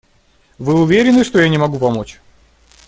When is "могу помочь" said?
1.59-2.19